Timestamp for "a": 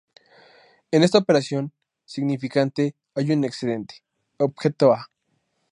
4.93-5.11